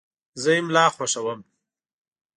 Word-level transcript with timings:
زه 0.41 0.49
املا 0.59 0.85
خوښوم. 0.95 1.39